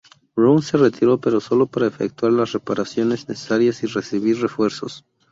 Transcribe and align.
Brown 0.35 0.63
se 0.63 0.77
retiró 0.77 1.19
pero 1.21 1.39
solo 1.39 1.67
para 1.67 1.85
efectuar 1.85 2.33
las 2.33 2.53
reparaciones 2.53 3.29
necesarias 3.29 3.83
y 3.83 3.85
recibir 3.85 4.41
refuerzos. 4.41 5.05